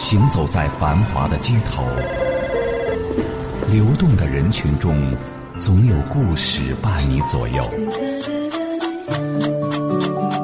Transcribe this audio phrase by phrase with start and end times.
[0.00, 1.84] 行走在繁华的街头，
[3.70, 4.96] 流动的人群中，
[5.60, 7.62] 总有故事伴你左右。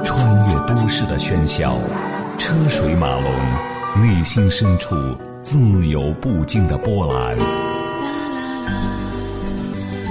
[0.04, 1.78] 穿越都市的喧嚣，
[2.36, 4.94] 车水马龙，内心深处
[5.42, 7.34] 自由不惊的波澜。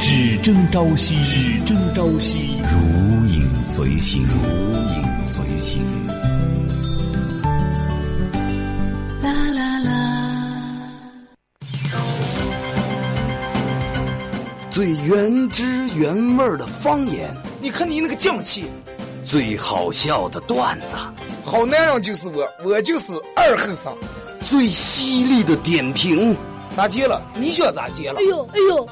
[0.01, 5.83] 只争朝夕，只争朝夕，如影随形，如影随形。
[14.69, 15.63] 最原汁
[15.95, 18.65] 原味的方言，你看你那个犟气，
[19.23, 20.97] 最好笑的段子，
[21.45, 23.95] 好男人就是我，我就是二后生，
[24.41, 26.35] 最犀利的点评，
[26.75, 27.21] 咋接了？
[27.35, 28.19] 你想咋接了？
[28.19, 28.89] 哎呦哎呦！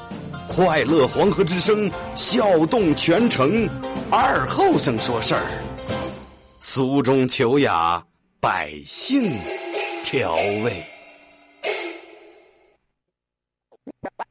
[0.48, 3.68] 快乐黄河之声，笑动全城，
[4.10, 5.42] 二后生说事儿，
[6.60, 8.02] 俗中求雅，
[8.40, 9.30] 百姓
[10.14, 10.86] 调味。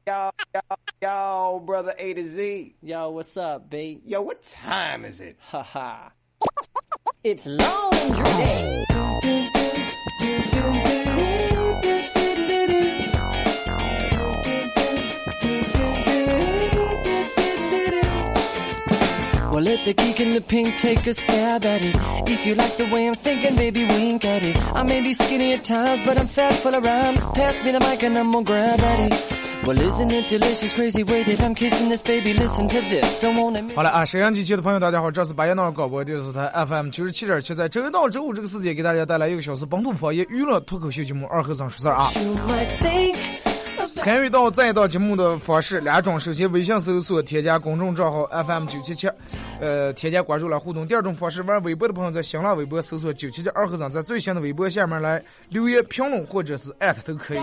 [0.07, 0.61] Yo, yo,
[1.01, 2.77] yo, brother A to Z.
[2.81, 3.99] Yo, what's up, B?
[4.05, 5.35] Yo, what time is it?
[5.51, 6.13] Ha ha.
[7.21, 8.85] it's laundry day.
[19.63, 21.95] Let the geek in the pink take a stab at it.
[22.27, 24.57] If you like the way I'm thinking, baby, wink at it.
[24.75, 27.25] I may be skinny at times, but I'm fat full of rhymes.
[27.33, 29.13] Pass me the mic and I'm gonna grab at it.
[29.65, 32.33] Well, isn't it delicious, crazy way that I'm kissing this baby?
[32.33, 33.73] Listen to this, don't miss.
[33.73, 42.11] 好了啊，沈阳机器的朋友，大家好，这是白彦淖尔广播电视台 FM 九十七点七，在周一到周五这个时间给大家带来一个小时本土方言娱乐脱口秀节目《二和尚说事儿》啊。
[44.03, 49.09] 参与到这一档节目的方式两种，首先微信搜索添加公众账号 FM 九七七，
[49.61, 50.85] 呃，添加关注来互动。
[50.85, 57.39] 第二种方式，玩微博的朋友在新浪微博搜索九七七二和尚，在最新的微博下面来留言评论或者是艾特都可以。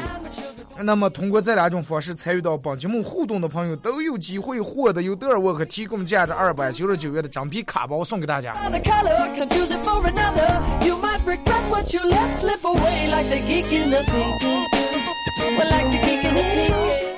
[0.76, 8.54] 那么通过这两种方式参与到本节目互动的朋友，都有机会获得由德尔沃克提供价值二百九十九元的真皮卡包送给大家。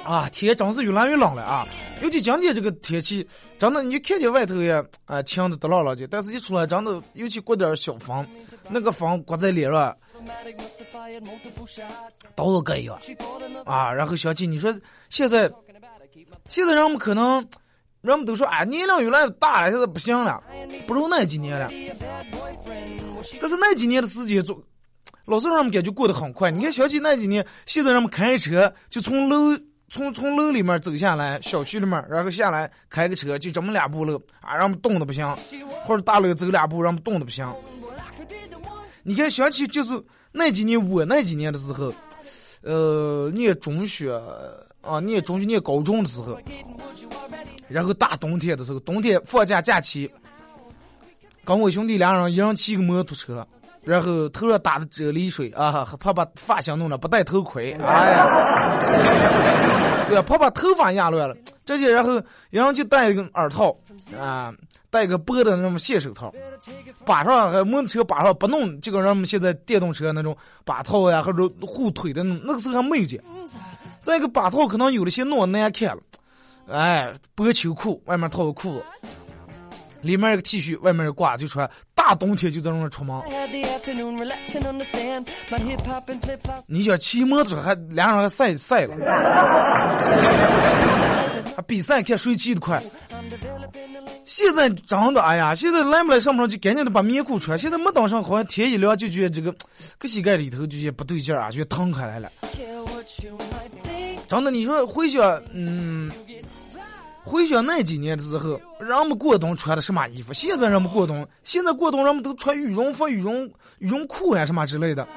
[0.04, 1.66] 啊，天真是越来越冷了啊！
[2.02, 3.26] 尤其今天这个天气，
[3.58, 4.72] 真的你看见外头也
[5.06, 8.26] 啊晴的得了了的，但是一出来真的，尤其刮点小风，
[8.68, 9.96] 那个风刮在脸上，
[12.34, 12.98] 刀子割一样
[13.64, 13.90] 啊！
[13.90, 14.70] 然后想起你说
[15.08, 15.50] 现在，
[16.48, 17.48] 现在人们可能
[18.02, 20.44] 人们都说啊年龄越来越大了，现在不行了，
[20.86, 21.70] 不如那几年了。
[23.40, 24.62] 但是那几年的时间做，
[25.24, 26.50] 老是让人们感觉过得很快。
[26.50, 29.58] 你看想起那几年，现在人们开车就从楼。
[29.94, 35.36] 从从楼里面走下来，小区里面，然后下来开个车，就这么两步路啊，让我们冻得不行；
[35.84, 37.46] 或者大楼走两步，让我们冻得不行。
[39.02, 41.92] 你看，想起就是那几年我那几年的时候，
[42.62, 44.18] 呃，念中学
[44.80, 46.40] 啊，念中学念高中的时候，
[47.68, 50.10] 然后大冬天的时候，冬天放假假期，
[51.44, 53.46] 跟我兄弟两人一人骑个摩托车。
[53.84, 58.78] 然后头上打的啫喱水啊，还怕把发型弄了，不戴头盔，哎呀，
[60.06, 61.36] 对啊，怕把头发压乱了。
[61.64, 63.76] 这些，然后然后就戴一个耳套
[64.18, 64.52] 啊，
[64.90, 66.32] 戴个薄的那种线手套，
[67.04, 73.22] 把上还摩托车把上不弄，就跟人们现在电动车那种把套呀或者护腿的那那个时候还没有见。
[74.00, 76.02] 再一个把套可能有的些弄难看了，
[76.68, 78.84] 哎，薄秋裤外面套个裤子。
[80.02, 81.68] 里面一个 T 恤，外面一个褂，就穿。
[81.94, 83.16] 大冬天就在那儿出门。
[86.66, 88.96] 你想骑摩托车还俩人还晒晒了，
[91.56, 92.82] 还比赛看谁骑的快。
[94.24, 97.56] 现在真的，哎呀，现在来不来上不上就赶紧的把棉裤穿。
[97.56, 99.54] 现在没当上，好像天一凉就觉得这个
[99.98, 102.30] 搁膝盖里头就觉得不对劲儿啊，就疼开来了。
[104.28, 106.10] 真的，你说回想，嗯。
[107.32, 110.34] 回想那几年的时候，人们过冬穿的什么衣服？
[110.34, 113.46] 现在人们过冬，现在过冬人们都穿羽绒服、羽绒
[113.78, 115.08] 羽绒裤呀什么之类的。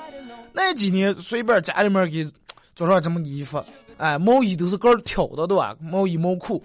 [0.53, 2.25] 那几年随便家里面给
[2.73, 3.61] 做上这么衣服，
[3.97, 5.75] 哎，毛衣都是个挑的，对吧？
[5.81, 6.63] 毛衣毛裤，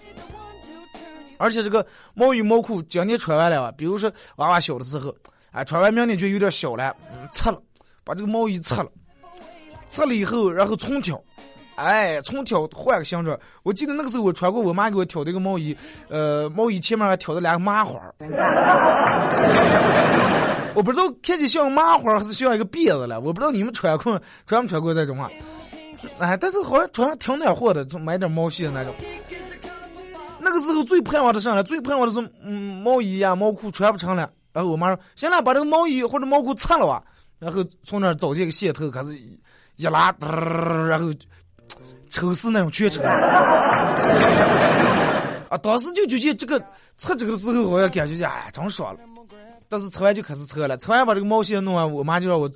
[1.37, 5.12] 而且这个毛衣毛裤今年穿完了，比如说娃娃小的时候，
[5.50, 7.61] 哎，穿完明年就有点小了，嗯，拆了，
[8.05, 8.88] 把这个毛衣拆了，
[9.88, 11.20] 拆了以后，然后重挑。
[11.81, 13.38] 哎，从挑换个形状。
[13.62, 15.75] 我记得那个时候我穿过我妈给我挑的一个毛衣，
[16.09, 17.99] 呃，毛衣前面还挑的两个麻花。
[20.75, 23.19] 我不知道看起像麻花还是像一个辫子了。
[23.21, 25.31] 我不知道你们穿过穿没穿过这种啊？
[26.19, 28.94] 哎，但是好像穿上挺暖和的，就买点毛线的那种。
[30.38, 34.31] 那个时候最盼望的啥呢，最盼望的是嗯毛衣呀、毛裤穿不成了。
[34.53, 37.03] 然后我妈说：“行了，把这个毛衣或者毛裤拆了吧。”
[37.41, 39.19] 然后从那儿找这个线头开始。
[39.77, 40.15] 一拉，
[40.91, 41.11] 然后
[42.11, 43.01] 抽丝那种全抽。
[45.49, 46.62] 啊，当时就觉得这个
[46.97, 49.01] 测这个时候，好像感觉哎呀，真爽了。
[49.69, 52.51] 但是测完就开始测了，测完把这个毛线弄完，我妈就让我，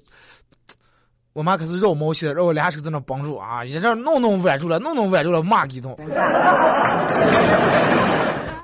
[1.32, 5.96] 我妈开始绕毛线，让我两手在那帮助啊，一阵弄弄稳住了，弄弄稳住了，骂一通。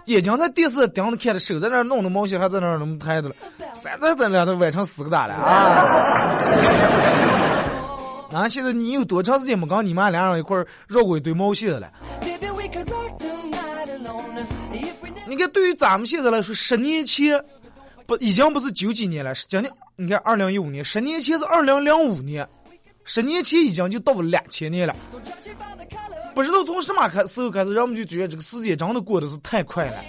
[0.07, 3.35] 眼睛在电视盯着看的，手在那弄弄毛线，还在那弄抬着了，
[3.83, 6.37] 反正在那都崴成四个大了啊！
[8.33, 10.57] 啊，现在你有多长时间没跟你妈俩人一块
[10.89, 11.93] 绕过一堆毛线了？
[15.27, 17.43] 你看，对于咱们现在来说，十年前
[18.07, 22.49] 不已经不是九几年了，是将近你看二零一五年，十年前是二零零五年，
[23.05, 24.95] 十年前已经就到了两千年了。
[26.35, 30.05] 不知道从什么开时候开始，人们就觉得这个时间真的过得是太快了。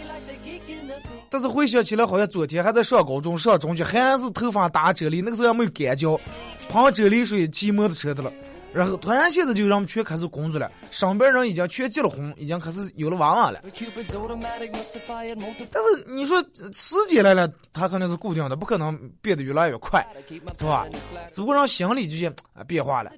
[1.32, 6.20] 但是回想起来，好像昨天还在上高中、上中学，还是头发打啫喱，那个时候还没有干胶，
[6.68, 8.30] 喷啫喱水骑摩托车的了。
[8.74, 13.62] 然后突然现在就让们全开始工作了，上边人已经全结了婚，已经开始有了娃娃了。
[15.72, 16.42] 但是你说
[16.74, 20.06] 时间来了，它肯定是固定的，不可能变得越来越快，
[20.58, 20.86] 是吧？
[21.30, 23.12] 只不过让心理就啊变化了，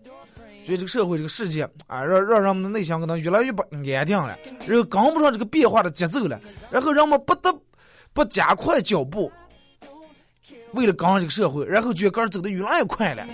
[0.64, 6.40] 所以这个社会这个世界啊，让让人们的内心可能越来越不安定了，然后跟不上这个变化的节奏了，
[6.72, 7.56] 然后人们不得
[8.14, 9.32] 不加快脚步，
[10.74, 13.26] 为了跟上这个社会，然后觉得个儿走得越来越快了。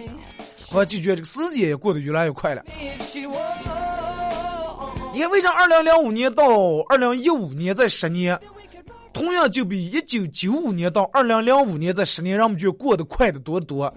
[0.74, 2.64] 我就觉得这个时间也过得越来越快了。
[5.12, 6.46] 你看，为啥二零零五年到
[6.88, 8.40] 二零一五年这十年，
[9.12, 13.94] 同样就比一九九五年到二零零五年这十年，让我们觉得过得快的多得多。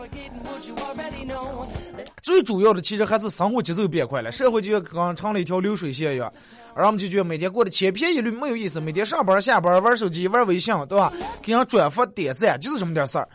[2.22, 6.32] 最主要的其实还是生活节奏变快了，社会就跟成了一条流水线一样，
[6.74, 8.80] 然后我们就觉得每天过得千篇一律，没有意思。
[8.80, 11.12] 每天上班下班玩手机玩微信，对吧？
[11.42, 13.28] 给人转发点赞，就是这么点事儿。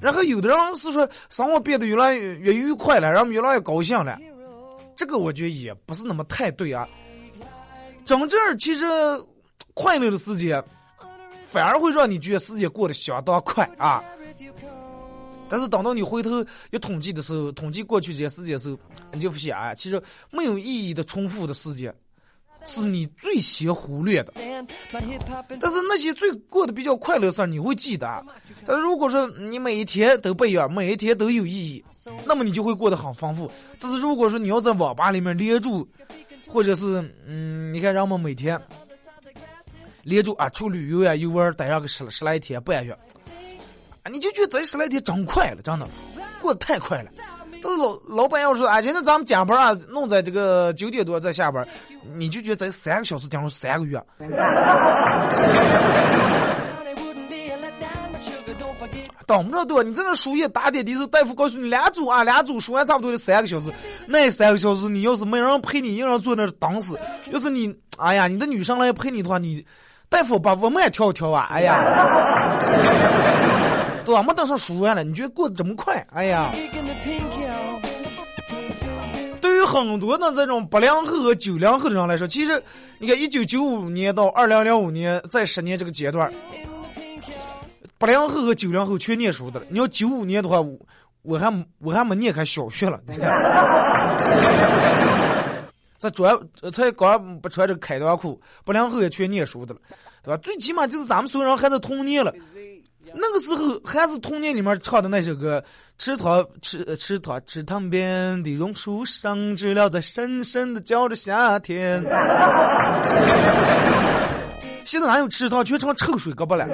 [0.00, 4.18] 然后有的人是说生活变得越来越越愉快了，然后越来越高兴了，
[4.96, 6.88] 这个我觉得也不是那么太对啊。
[8.04, 8.86] 真正其实
[9.74, 10.62] 快乐的时间，
[11.46, 14.02] 反而会让你觉得时间过得相当快啊。
[15.50, 18.78] 但是等到你回头一统计的时候，统计过去这些时间的时候，
[19.12, 21.94] 你就发现啊，其实没有意义的重复的时间。
[22.68, 24.32] 是你最先忽略的，
[24.92, 28.24] 但是那些最过得比较快乐的事儿你会记得。
[28.66, 31.84] 但是如果说你每一天都不一样，每一天都有意义，
[32.26, 33.50] 那么你就会过得很丰富。
[33.80, 35.88] 但是如果说你要在网吧里面连住，
[36.46, 38.60] 或者是嗯，你看人们每天
[40.02, 42.92] 连住啊，出旅游呀、游玩，待上个十十来天不安全，
[44.02, 45.88] 啊，你就觉得这十来天真快了，真的
[46.42, 47.10] 过得太快了。
[47.60, 51.66] 这老老板要说啊，现在咱们加班啊，弄在这个九点多再下班，
[52.16, 54.00] 你就觉得这三个小时等于三个月。
[59.26, 59.82] 当不着对吧？
[59.82, 63.70] 你在那输液打点滴时候，大夫告诉你两组啊，两组输完差不多就三个小时。
[64.06, 66.98] 那三个小时你要是没人陪你，一个人坐那等死。
[67.30, 69.62] 要是你，哎呀，你的女生来陪你的话，你
[70.08, 73.37] 大夫把我们也跳一跳啊，哎呀。
[74.08, 76.04] 多没等上输完了，你觉得过得这么快？
[76.12, 76.50] 哎呀！
[79.40, 82.62] 对于很多的这种八零后和九零后的人来说，其实
[82.98, 86.32] 你看一九九五年到二零零五年在十年这个阶段，
[87.98, 89.66] 八零后和九零后全念书的了。
[89.68, 90.58] 你要九五年的话，
[91.22, 93.00] 我还我还没念开小学了。
[93.06, 93.30] 你看，
[95.98, 96.38] 这专
[96.72, 99.80] 才刚不穿这个开裆裤，八零后也全念书的了，
[100.22, 100.40] 对吧？
[100.42, 102.32] 最起码就是咱们所有人还在童年了。
[103.14, 105.62] 那个时候还是童年里面唱的那首歌，
[105.98, 112.02] 池塘池池塘池塘边的榕树上，知了在深深的叫着夏天。
[114.84, 116.66] 现在哪有池塘，全成臭水胳膊了。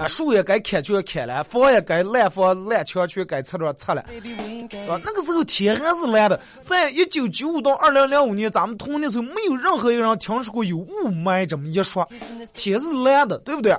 [0.00, 4.00] 啊，树也该砍就要砍了，房也该烂房烂墙全该拆了拆了。
[4.00, 6.40] 啊，那个时候天还是蓝的。
[6.58, 12.08] 在一九九五到二零零五年，咱们童年时候没有任何一个人听说过有雾霾这么一说，
[12.54, 13.76] 天是蓝的，对不对？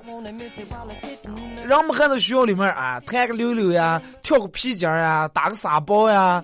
[1.65, 6.43] 人们还在学校里面啊，弹个溜溜呀，跳个皮筋呀，打个沙包呀，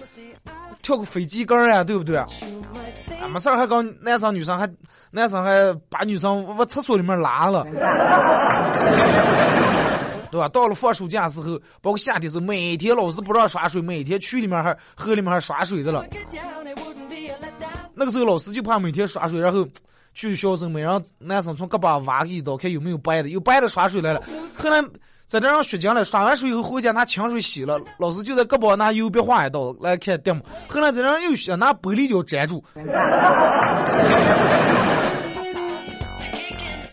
[0.82, 2.18] 跳个飞机杆呀，对不对？
[2.18, 2.28] 啊，
[3.32, 4.68] 没事还搞男生女生还。
[5.18, 7.64] 男生还把女生往厕所里面拉了，
[10.30, 10.48] 对吧？
[10.50, 16.06] 到了放暑假时候，包括夏天时候，每天老师不让耍水，每天去里面还河里面还耍水的了。
[17.96, 19.68] 那个时候老师就怕每天耍水，然后
[20.14, 24.22] 去学校时候没让男生从胳膊挖一刀，看有没有白的，有白的耍水来了。
[24.56, 24.80] 后来
[25.28, 32.64] 在这让血浆了，刷完水以后回家拿清水洗了，老师就在胳膊拿油笔画一道来看点后来在这又学拿玻璃胶粘住。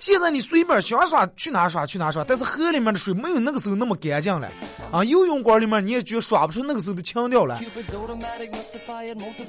[0.05, 4.51] 现在你随便想耍去哪耍去哪耍，但是河里面的水没有那个时候那么干净了，
[4.93, 7.59] 啊，游泳馆里面你也觉耍不出那个时候的腔调来，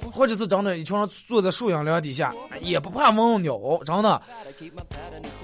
[0.09, 4.21] 或者是真的，一群人坐在树荫凉底下，也不怕蚊鸟，真的，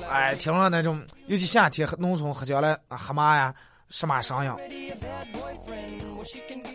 [0.09, 3.53] 哎，听了那种，尤其夏天农村喝起来啊，蛤蟆呀，
[3.91, 4.51] 什么声音，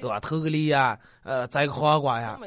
[0.00, 0.20] 对吧？
[0.20, 2.38] 投个梨呀，呃，摘个黄瓜呀。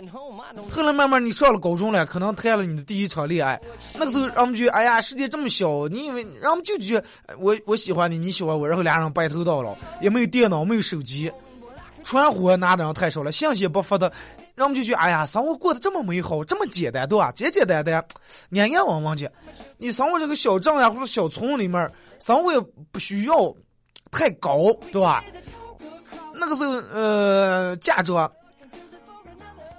[0.71, 3.59] 后来慢慢你上了高中了，可能谈了你的第一场恋爱，
[3.97, 7.03] 那个时候让我们觉得，哎呀，世界这么小，你以为让我们就觉得
[7.39, 11.31] 我我喜欢你，你喜欢我，然后俩人白头到老，也没有电脑，没有手机，
[12.03, 14.11] 传呼拿的人太少了，信息不发的，
[14.53, 17.31] 让我们就觉得，哎呀，生活过得这么美好，这么简单，对吧？
[17.31, 17.95] 简简单单，
[18.51, 19.31] 安安稳稳的。
[19.77, 22.59] 你生活这个小镇呀，或者小村里面，生活也
[22.91, 23.51] 不需要
[24.11, 25.23] 太高，对吧？
[26.33, 28.31] 那个时候，呃，嫁妆，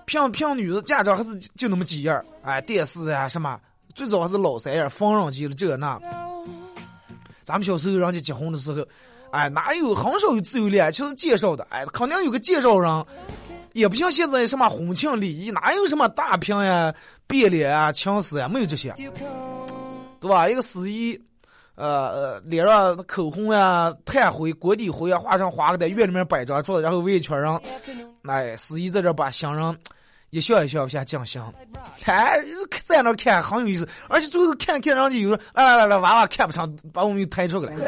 [0.05, 3.59] 骗骗女的嫁妆还是就那么几样哎，电视呀什么，
[3.95, 5.99] 最早还是老三样缝纫机了这那。
[7.45, 8.87] 咱们小时候人家结婚的时候，
[9.31, 13.07] 哎，哪有很少有自由恋爱，就是介绍的，哎，肯定有个介绍人，
[13.73, 16.95] 也不像现在什么婚庆礼仪，哪有什么大屏呀、
[17.27, 18.95] 变脸啊、情丝呀，没有这些，
[20.21, 20.49] 对吧？
[20.49, 21.19] 一个司仪。
[21.81, 27.59] 呃呃，脸上口红呀、炭灰、锅底灰啊，画上花个在院里面摆张桌子，然后围一圈人，
[28.29, 29.79] 哎，司仪在这把新人
[30.29, 31.51] 一笑一笑下降香，
[32.05, 32.37] 哎，
[32.85, 37.73] 在那看很有意思，而且最后看看上去有人来来来来，娃娃看不成，把我们又抬出来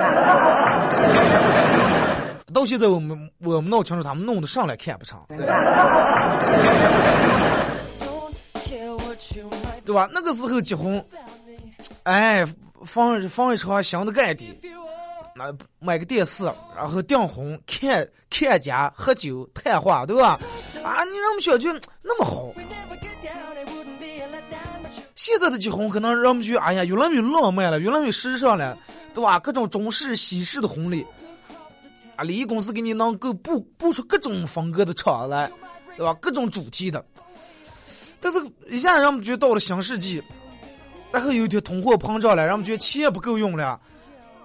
[2.55, 5.21] 到现在我们我们闹清楚，他们弄得上来看不成，
[9.85, 10.09] 对吧？
[10.11, 11.05] 那个时候结婚，
[12.05, 12.47] 哎。
[12.85, 14.59] 放放一场新的盖地，
[15.35, 16.45] 那买个电视，
[16.77, 20.39] 然后订婚、看看家、喝酒、谈话，对吧？
[20.85, 21.69] 啊，你让我们小区
[22.03, 22.53] 那么好。
[25.15, 28.77] 现在的结婚可能让我们觉得，哎呀，越来越浪漫了，越来越时尚了，
[29.15, 29.39] 对吧？
[29.39, 31.07] 各种中式、西式的婚礼，
[32.17, 35.51] 啊，礼仪公司给你能够布布出各种风格的场来，
[35.97, 36.13] 对吧？
[36.21, 37.05] 各种主题的。
[38.21, 40.23] 但是一下让我们觉得到了新世纪。
[41.13, 43.79] 然后有一天通货膨胀了，然后觉得钱不够用了。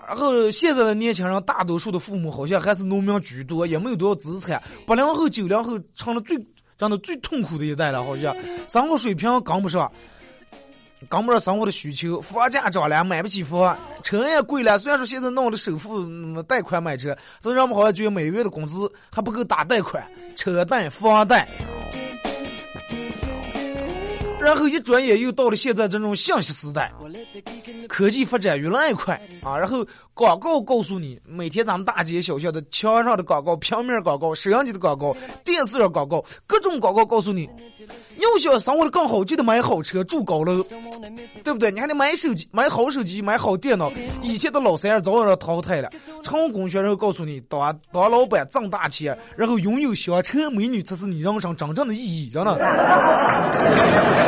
[0.08, 4.62] 然后现在的年轻人，大多数的父母好像还是农民居多，也没有多少资产。
[4.86, 6.38] 八零后、九零后成了最
[6.78, 8.34] 真的最痛苦的一代了，好像
[8.70, 9.92] 生活水平跟不上，
[11.10, 12.22] 跟不上生活的需求。
[12.22, 14.78] 房价涨了，买不起房，车也贵了。
[14.78, 20.02] 虽然说现在弄的首付贷款买车，但是我们好像觉得每月的工资还不够打贷款、
[20.36, 21.50] 车贷、房贷。
[24.40, 26.92] 然后一转眼又到了现在这种信息时代，
[27.88, 29.58] 科技发展越来越快啊！
[29.58, 37.50] 然后广告告诉你，每天咱们大街小巷的墙上的广告、平面广告、摄像机的广告、电视上广告，各种广告告诉你，
[38.18, 40.64] 要想生活的更好，就得买好车、住高楼，
[41.44, 41.72] 对不对？
[41.72, 43.92] 你还得买手机、买好手机、买好电脑。
[44.22, 45.90] 以前的老三儿早晚要淘汰了，
[46.24, 54.27] 成功学然后告诉你，当当老板挣大钱，然后拥有香车美女才是你人生真正的意义，真的。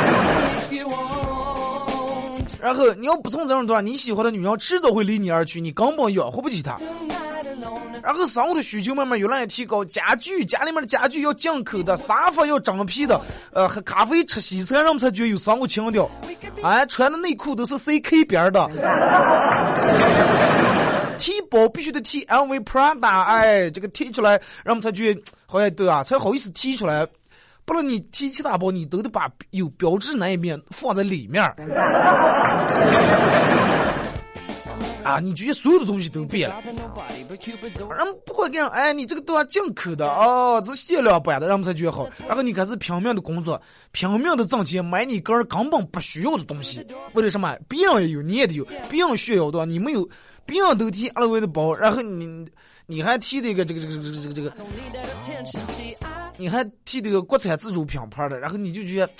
[2.61, 6.77] 然后你要不从这种的话，你喜欢的女人迟早会离你而去，你根本养活不起她。
[8.01, 13.19] 然后生活的需求慢慢越来越提高，家具家里面的家具要进口的，沙发要真皮的，
[13.53, 16.09] 呃，喝咖啡吃西餐，让我们才觉得有生活情调。
[16.63, 18.69] 哎，穿的内裤都是 CK 边的，
[21.17, 24.31] 提包必须得提 LV Prada，哎，这个提出来，
[24.63, 27.07] 让我们才觉得好像对啊，才好意思提出来。
[27.69, 31.43] 不论你提其他包，你都得把有标志那一面放在里面
[35.03, 36.59] 啊，你觉得所有的东西都变了。
[36.63, 42.09] 人不会跟人哎，你这个都要进口的哦，是限量版的，人们才觉得好。
[42.27, 43.61] 然后你开始拼命的工作，
[43.91, 46.83] 拼命的挣钱，买你个人根本不需要的东西。
[47.13, 47.55] 为了什么？
[47.67, 48.65] 别人也有，你也得有。
[48.89, 50.09] 别人需要的，你没有。
[50.43, 52.47] 别人都提 LV 的包，然后你
[52.89, 54.51] 你还提这个这个这个这个这个这个。
[56.37, 59.11] 你还提这个国产自主品牌的，然后你就觉得，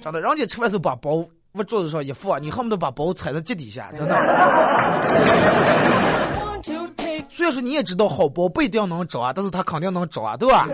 [0.00, 4.14] 真的，人家吃饭时候把包往桌子上一放，你恨不得把包踩在脚底下，真的。
[7.28, 10.68] 虽然说你也知道好包不一定能找啊，但是他肯定能找啊，对吧？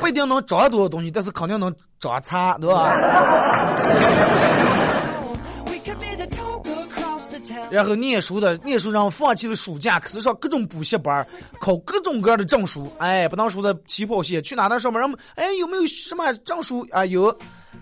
[0.00, 2.92] 不一定能找多少东西，但是肯定能找啊差，对吧？
[7.72, 11.26] 然后念书的念书人放弃了暑假，开始上各种补习班，
[11.58, 12.92] 考各种各样的证书。
[12.98, 15.02] 哎，不能说的起跑线，去哪那上班？
[15.36, 17.06] 哎有没有什么证书啊？
[17.06, 17.34] 有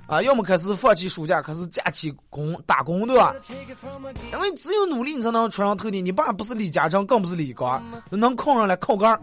[0.06, 3.34] 啊，要么开始放弃暑假，开始假期工打工，对吧？
[4.32, 6.00] 因为只有努力，你才能出人头地。
[6.00, 9.20] 你爸不是李嘉诚，更不是李刚，能靠上来靠杆。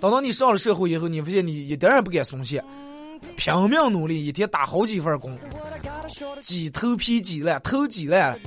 [0.00, 2.62] 等到你上了社会以后，你发现你一点也不敢松懈。
[3.36, 5.36] 拼命努力，一天打好几份工，
[6.40, 8.38] 挤头皮挤烂，头挤烂，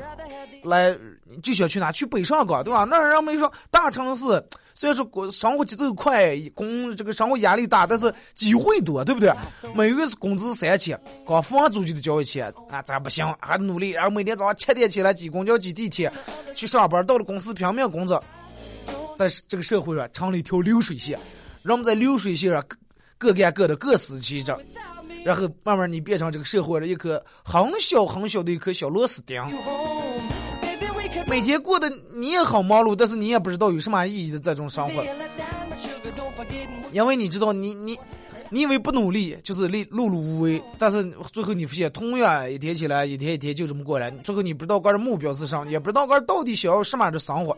[0.64, 0.96] 来
[1.44, 1.92] 就想去哪？
[1.92, 2.84] 去北上广，对吧？
[2.84, 4.44] 那人们说大城市
[4.74, 9.34] 虽然说过生活节奏快，工这个生活压力大，但是机会多，对不对？
[9.74, 13.90] 每月工资三千，光房租就得交一千啊，咱不行，还努力。
[13.92, 16.12] 然后每天早上七点起来挤公交、挤地铁
[16.56, 18.24] 去上班，到了公司拼命工作，
[19.18, 21.20] 在这个社会上成了一条流水线，
[21.64, 22.64] 让我们在流水线上
[23.18, 24.56] 各干各的，各司其职。
[25.24, 29.42] 然后慢慢你变成这个社会的一颗很小很小的一颗小螺丝钉。
[31.28, 35.04] 每天过得你也很忙碌，但是你也不知道有什么意义的这种生活，
[36.94, 38.00] 因为你知道你你
[38.50, 47.58] 你以为不努力就是碌碌碌无为，但是最后你发现，同样一天起来一天一天就这么过来，最后你不知道个人目标是啥，也不知道个到底想要什么样的生活，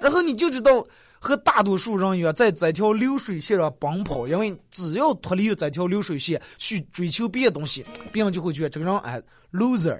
[0.00, 0.84] 然后你就知道。
[1.18, 9.20] 和大多数人一样，在这条流水线上奔跑，因为只要脱离了这条流水线去追求别的东西，别人就会觉得这个人哎
[9.52, 9.98] loser。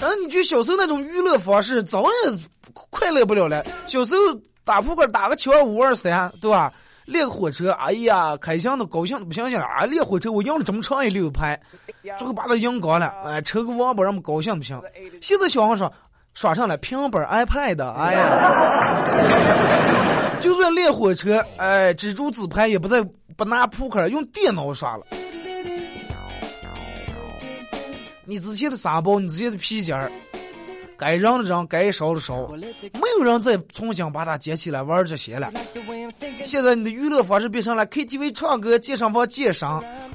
[0.00, 2.38] 嗯，你觉得小时候那种娱乐方式，早也
[2.90, 3.64] 快乐不了了。
[3.86, 4.20] 小时候
[4.64, 6.72] 打扑克打个七二五二三，对吧？
[7.08, 9.86] 练火车，哎呀，开箱的高兴的不行行了啊！
[9.86, 11.58] 练火车，我赢了这么长一溜排，
[12.02, 14.78] 最后把他赢高了，哎，抽个王八让我们高兴不行。
[15.22, 15.90] 现在小孩说
[16.34, 19.04] 耍上了平板、iPad，哎呀，
[20.38, 23.02] 就算练火车，哎，蜘蛛纸牌也不再
[23.38, 25.06] 不拿扑克，用电脑耍了。
[28.26, 30.12] 你之前的沙包，你之前的皮筋儿。
[30.98, 35.52] 该扔的扔，该烧的烧，没有人再重新把它捡起来玩这些了。
[36.44, 39.68] 现在你的娱乐方式变成了 KTV 唱歌、健身房健身，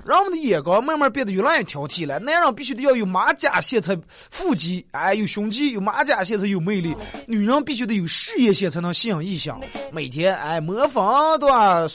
[0.05, 2.19] 让我们的眼光慢慢变得越来越挑剔了。
[2.19, 3.97] 男人必须得要有马甲线才
[4.29, 6.93] 腹肌，哎，有胸肌，有马甲线才有魅力；
[7.27, 9.55] 女人必须得有事业线才能吸引异性。
[9.91, 11.87] 每天哎模仿对吧？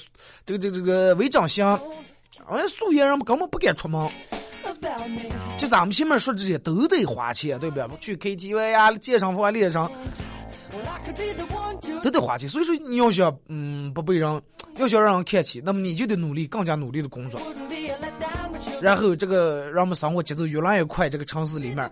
[0.46, 1.66] 这个这个这个微整形，
[2.48, 4.08] 哎，素颜人们根本不敢出门。
[5.56, 7.88] 就咱们前面说这些都得花钱，对不对？
[8.00, 9.90] 去 KTV 呀、健身房练上，
[12.02, 12.48] 都得花钱。
[12.48, 14.42] 所以说，你要想嗯不被人，
[14.76, 17.40] 要想让人看起，那么你就得努力，更加努力的工作。
[18.80, 21.90] 然后这个让我们生活节奏越来越快，这个城市里面，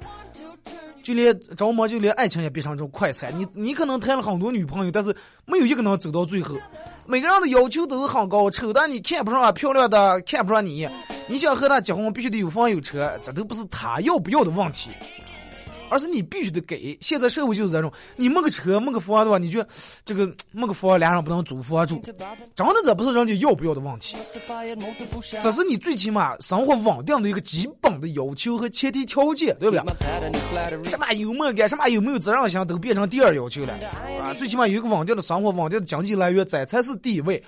[1.02, 3.32] 就连着魔，就连爱情也变成这种快餐。
[3.36, 6.56] 你你可能谈了很多女朋友，但是没有一个能走到最后。
[7.08, 10.88] 每个人的要求都很高，丑的你看不上，漂亮的看不上你。
[11.28, 14.90] 你想和他结婚，必须得有房有车，这都不是他要不要的问题。
[15.90, 19.64] 而是你必须得给，现在社会就是这种，你没个车没个房的话，你就
[20.04, 24.16] 这个没个房，俩人不能租房住，真的这不是人家要不要的问题，
[25.42, 29.84] 这是你最起码生活稳定的一个基本的要求和前提条件，对不对？
[30.84, 33.72] 什么幽默感，什么有没有责任心，都变成第二要求了
[34.20, 34.34] 啊！
[34.34, 37.42] 最起码有一个稳定的生活，稳定的经济来源，这才是第一位。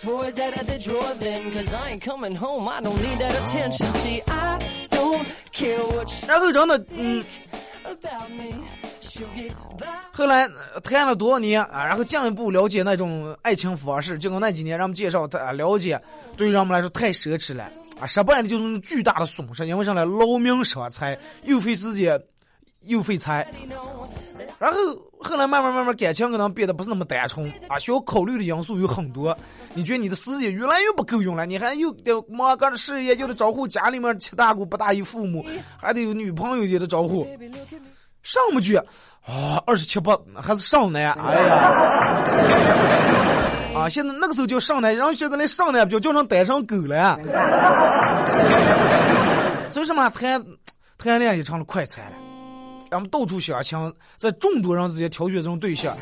[6.27, 7.25] 然后真的，嗯。
[10.13, 10.49] 后来
[10.83, 11.87] 谈了多少年啊？
[11.87, 16.01] 然后进一步了解那种爱情方式，就跟那几年让我们介绍他了解，
[16.37, 17.71] 对于让我们来说太奢侈了
[18.01, 18.07] 啊！
[18.07, 22.21] 失败了就是巨大的损失，因为上来劳民伤财，又费时间
[22.83, 23.47] 又费财。
[24.59, 24.77] 然后
[25.21, 29.37] 后来慢慢慢慢感情可能变得不是那么单纯啊，需要考虑的因素有很多。
[29.75, 35.47] 你觉得你的时间越来越不够用了，你还又得忙个的事业，又得招呼家里面七大姑八大姨父母，
[35.81, 37.25] 还得有女朋友也得招呼。
[38.25, 41.55] 上不去啊，二十七八还是上男，哎呀，
[43.77, 47.17] 啊，现在那个时候叫上男，然后现在连上男不叫，叫成单身狗了。
[49.71, 50.45] 所以说嘛谈
[50.99, 52.28] 谈恋爱也成了快餐了。
[52.91, 55.95] 咱们到处相亲，在众多人之间挑选这种对象，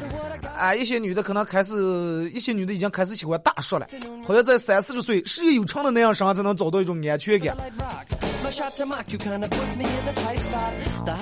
[0.57, 3.87] 啊，一些女的可能开始，一些女的已经开始喜欢大叔了，
[4.27, 7.57] 好像在三四十岁事业有成的那样上才能找到一种安全感。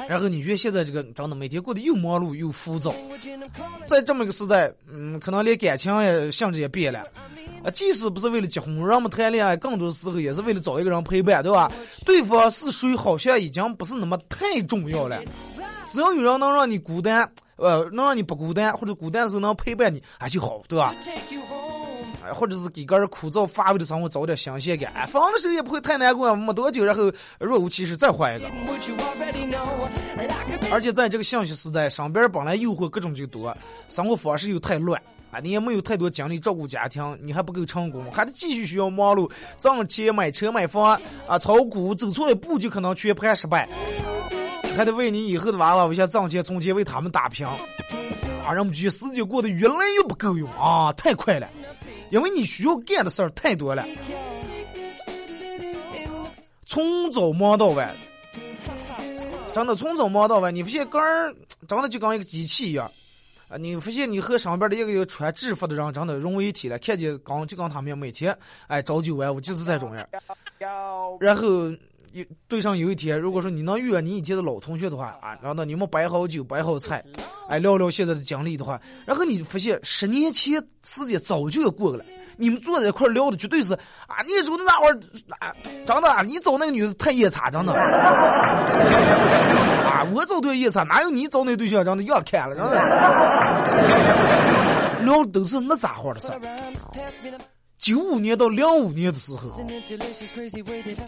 [0.06, 2.94] 然后你觉得现在这个真的每天过得又忙碌又浮躁，
[3.86, 7.00] 在这么一个时代，嗯，可能连感情也性质也变了，
[7.64, 11.72] 啊，即使不是为了结婚，让我们谈恋爱，更多时候也是为了找一个人陪伴，对吧？
[12.04, 15.22] 对方是谁好像已经不是那么太重要了。
[15.94, 20.92] 只要有人能让你孤单，呃，能让你不孤单，或者孤单的时候能陪伴你，还就好，对吧？
[22.26, 28.50] 哎，或者是给个人枯燥乏味的生活找点新鲜感，哎，放的时候也不会太难过，没多久，然后若无其事再换一个。
[30.72, 33.56] 而且在这个信息时代，身边本来诱惑各种就多，
[33.88, 43.68] 生活方式又太乱，啊，你也没有太多精力照顾家庭，你还不够成功，还得继续需要忙碌挣钱买车买房，啊，炒股走错一步就可能全盘失败。
[44.76, 47.46] 还得为你以后的娃娃为下挣钱存钱，为他们打拼。
[47.46, 51.48] 啊，让我们觉时间过得越来越不够用啊，太快了，
[52.10, 53.86] 因为你需要干的事儿太多了，
[56.66, 57.96] 从早忙到晚，
[59.54, 61.34] 真的从早忙到晚，你发现跟儿
[61.66, 62.90] 真的就跟一个机器一样。
[63.48, 70.06] 啊，你发现你和上边的一个有穿制服的人真的融为一体了，看见刚就跟他们每天哎朝九晚五就是这种样。
[71.18, 71.70] 然后
[72.14, 77.02] 有对上有一天，如果说你能遇到你以前的老同学的话啊，然后呢你们摆好酒摆好菜，
[77.48, 82.04] 哎聊聊现在的经历的话，然后你发现十年前时间早就要过去了。
[82.36, 83.72] 你们坐在一块聊的绝对是
[84.06, 84.96] 啊，你说那会儿
[85.40, 85.52] 啊，
[85.86, 87.72] 真的，你找那个女的太夜叉，真的。
[89.84, 92.70] 啊，我找对夜叉，哪有你找那对象长得样看了，真的。
[95.04, 96.28] 聊都是那咋回的事
[97.78, 99.50] 九五年到零五年的时候，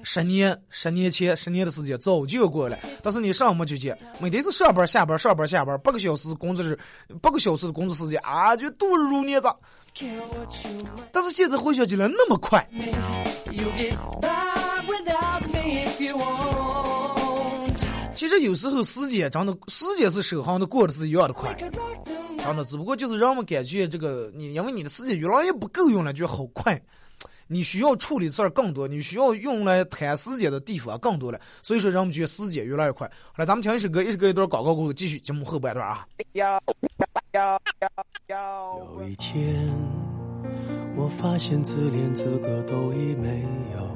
[0.03, 6.79] 十年十年前十年的时间早就要过了，但是你上没去见，每天是上班下班上班下班，八个小时工作日，
[7.23, 9.49] 八个小时的工作时间啊，就度日如年子。
[11.11, 12.69] 但是现在回想起来那么快，
[18.15, 21.57] 其实有时候时间真的，时间是守恒的，过得是一样的快，
[22.47, 26.81] 真的，只不过就是让我们感觉这个你，因为你的时间越来越不够用了，就好快，
[27.47, 33.11] 你需要处理事儿更多，你需要用来谈时间的地方更多了，所以说让我们觉得时间越来越快。
[33.33, 36.07] 好了，咱们听一首歌，一首歌一段广告过后，继续节目后半段啊。
[38.29, 39.73] 有一天，
[40.97, 43.43] 我发现自怜资格都已没
[43.75, 43.96] 有，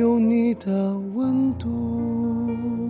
[0.00, 2.89] 有你的温度。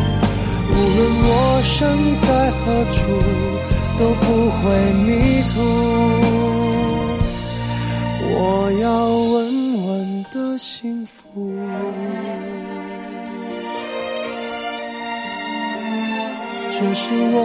[0.91, 1.31] 无论我
[1.63, 1.79] 身
[2.19, 2.59] 在何
[2.91, 2.99] 处，
[3.97, 4.61] 都不会
[5.05, 5.07] 迷
[5.53, 5.55] 途。
[8.33, 8.35] 我
[8.81, 9.33] 要稳
[9.85, 9.89] 稳
[10.33, 11.15] 的幸福，
[16.71, 17.37] 这是我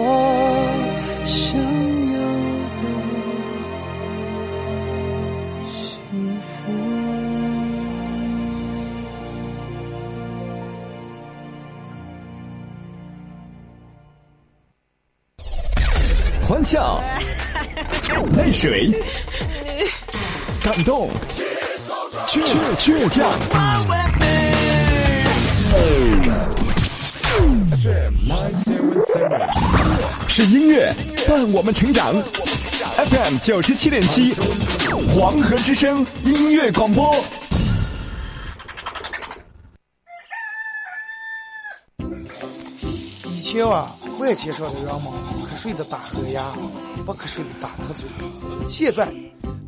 [16.67, 17.01] 笑、
[18.35, 18.91] 泪水、
[20.61, 21.09] 感动、
[22.27, 22.43] 倔
[22.77, 23.25] 倔强。
[30.27, 30.93] 是音乐
[31.25, 32.13] 伴我们成长。
[32.97, 34.33] FM 九十七点七，
[35.17, 37.15] 黄河之声音乐广播。
[43.31, 45.03] 以前啊，万千上的人们
[45.46, 46.53] 瞌睡的打呵呀，
[47.03, 48.07] 不瞌睡的打瞌嘴。
[48.69, 49.11] 现在，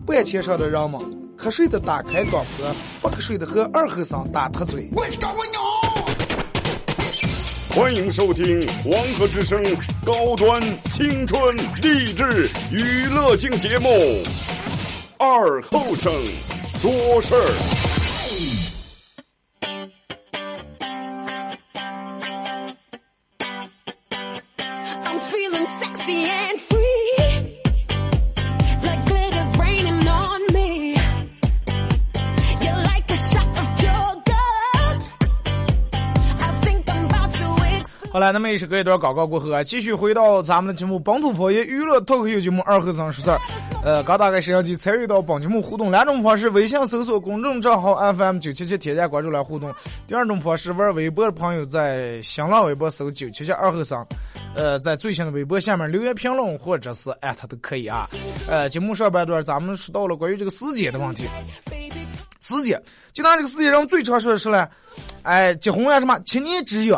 [0.06, 1.02] 半千上的人们
[1.36, 4.88] 瞌睡的打开广播，不瞌睡的和二和尚打瞌嘴。
[7.76, 9.64] 欢迎收听黄河之声
[10.06, 13.90] 高端青春励志娱乐性节目
[15.18, 16.14] 《二后生
[16.78, 17.52] 说事儿》。
[38.32, 43.38] 那么也是隔一段广告过后啊，继续回到咱们的节目《本土方言娱乐脱口秀节目二和尚说事儿》。
[43.84, 49.72] 呃，刚打开摄像机参与到本节目互动两种方式：微信搜索公众账号 FM 九七七，添加关注来互动；
[50.08, 54.06] 第二种方式，玩微博的朋友在新浪微博搜九七七二和尚，
[54.56, 58.08] 呃，在最新的微博下面留言评论或者是艾特都可以啊。
[58.50, 61.24] 呃，节目上半段咱们说到了关于这个时间的问题。
[62.42, 62.82] 时间，
[63.14, 64.68] 就拿这个时间，人们最常说的是嘞，
[65.24, 66.98] 哎，结婚呀什么七年之约。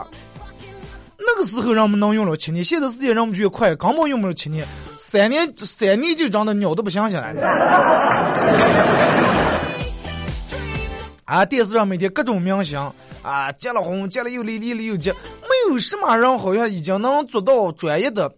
[1.24, 4.66] 那个时候人们能用了七年，现在时间人们觉得快，根本用不了七年，
[4.98, 7.42] 三年三年就长得鸟都不想下来了。
[11.26, 12.78] 啊，电视上每天各种明星
[13.22, 18.30] 啊，结了婚，结了又离，离了又结，没有什么人好像已经能做到专业的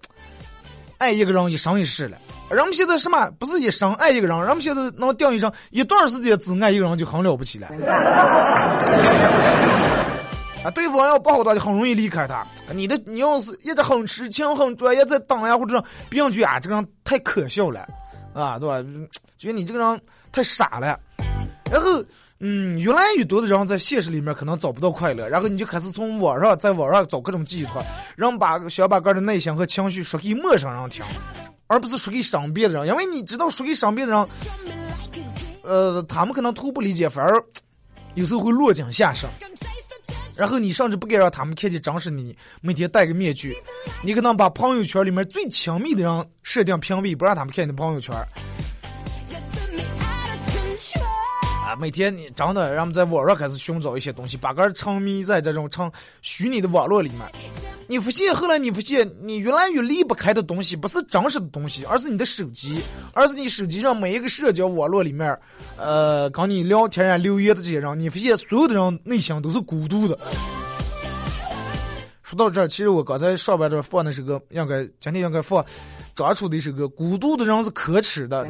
[0.98, 2.18] 爱一个人一生一世了。
[2.52, 7.68] 人们现在什么不是一生爱一个人，人们现在能定义上一段时间只爱一个人就很了不起了。
[10.64, 12.46] 啊，对方要不好，他就很容易离开他。
[12.72, 17.86] 你的你要是一直很痴情、很专业，在当呀或者别人觉得啊，这个人太可笑了，
[18.34, 18.82] 啊，对吧？
[19.38, 20.98] 觉得你这个人太傻了。
[21.70, 22.02] 然后，
[22.40, 27.84] 嗯，越来越多的人在现实里面可能找不到快乐，然后你就开始从网上在网上找各种寄托，
[28.16, 31.04] 让把想把个的内心和情绪说给陌生人听，
[31.68, 34.28] 而不是说给身边的人，因为你知道说给身边的人，
[35.64, 37.44] 呃，他们可能图不理解，反而
[38.14, 39.28] 有时候会落井下石。
[40.36, 43.56] 然后你甚至不该让他们看见真实的你，每天戴个面具，
[44.04, 48.14] 你可能把朋友圈里面最亲密的人设定屏蔽，不让他们看你的朋友圈。
[51.76, 57.20] 每天你真的让我们在网上开始寻找一些东西，把个沉迷在这种成虚拟的网络里面。
[57.88, 62.82] 你发现后来你发现，你越来越离不开的东西，不是真实的东西，而是你的手机，
[63.14, 65.38] 而是你手机上每一个社交网络里面，
[65.78, 70.18] 呃，跟你聊天啊、留言的这些人，你发现所有的人内心都是孤独的。
[72.24, 75.64] 说到这儿，其实我刚才上边这放的是个，应该今天应该放
[76.16, 78.44] 抓出的是个孤独的人是可耻的。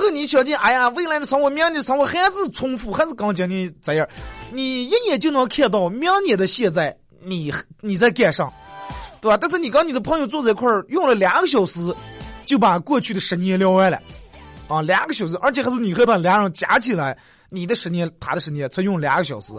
[0.00, 4.08] 后你想见，哎呀，未来的生活、明年的生活还是重复，还是跟今天这样。
[4.50, 8.50] 你一眼就能看到明年的现在，你你在干啥，
[9.20, 9.36] 对吧？
[9.36, 11.94] 但是你跟你的朋友坐在一块儿，用了两个小时，
[12.44, 14.00] 就把过去的十年聊完了，
[14.68, 17.16] 啊，两个小时，而且还是你和他俩人加起来，
[17.48, 19.52] 你的十年，他的十年，才用两个小时，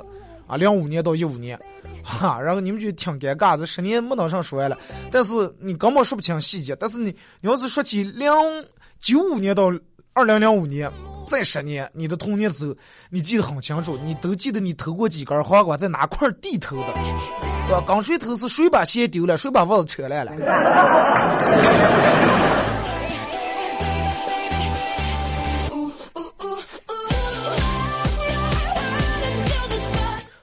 [0.47, 1.57] 啊，零五年到一五年，
[2.03, 4.77] 哈，然后你们就挺尴尬，这十年没当上说完了，
[5.11, 8.29] 但是你根本说不清细节，但是你你要是说起零
[8.99, 9.71] 九五年到。
[10.13, 10.91] 二零零五年，
[11.25, 12.75] 再十年，你的童年时候，
[13.09, 16.87] 你记得很清楚，你都记得你偷过几根黄瓜，在哪块地偷的，
[17.67, 17.81] 对吧？
[17.87, 20.33] 刚谁偷是谁把鞋丢了，谁把袜子扯烂了。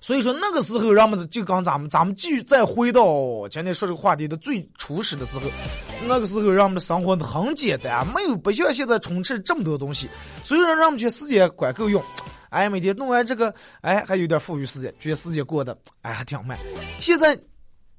[0.09, 5.45] 所以说那个时候，人们就刚咱们，咱们继续再回到今天说这个话题的最初始的时候，
[6.09, 10.09] 那个时候，人们的生活很简单，没有不像现在充斥这么多东西，
[10.43, 12.03] 所以说让我们觉得时间管够用，
[12.49, 16.57] 哎，每天弄完这个，哎，还有点富裕时间，觉得时间过得哎还挺慢。
[17.01, 17.39] 现在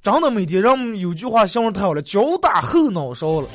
[0.02, 3.48] 真的每天让我们有句话形容太好了，脚打后脑勺了，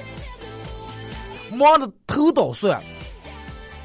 [1.51, 2.81] 忙的头倒算，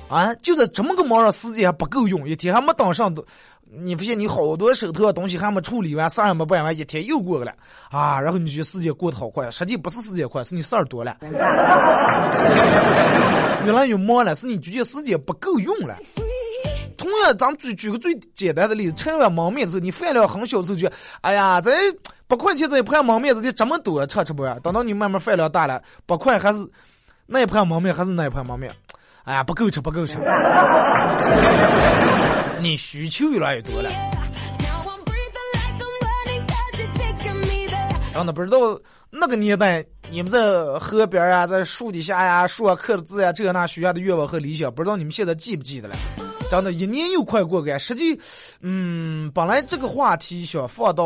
[0.10, 3.26] 啊，就在这么个忙上，时间还不够用，一天还没当上都。
[3.72, 7.54] 你发现你好多手头东西还没处理完，事儿还没办完，一天又过去了
[7.92, 8.20] 啊！
[8.20, 11.16] 然后你觉得时间过得好快，实际不是时间快，是你事儿多了，
[13.64, 15.96] 越来越忙了，是你觉得时间不够用了。
[16.98, 21.72] 同样，咱举举个最简单的例子，吃完焖面之后，你饭量很小时候，觉得哎呀，这
[22.28, 24.60] 八块钱这一盘焖面子就这么多，吃吃不完。
[24.62, 26.68] 等到你慢慢饭量大了，八块还是
[27.28, 28.74] 那一盘焖面，还是那一盘焖面，
[29.26, 30.18] 哎呀，不够吃，不够吃。
[32.62, 33.90] 你需求越来越多了。
[33.90, 38.14] Now I'm breathing like I'm running 'cause you're taking me there.
[38.14, 40.40] 真的不知道那个年代，你们在
[40.80, 45.96] 河边啊，在树底下呀，树上刻的字呀，这那许下的愿望和理想，不知道你们现在记不记得了？
[46.52, 47.78] 真的，一年又快过个。
[47.80, 48.20] 实际，
[48.62, 51.06] 嗯，本来这个话题想放到